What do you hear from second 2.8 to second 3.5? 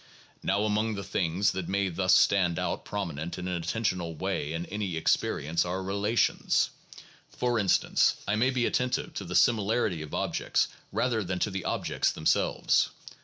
prominent in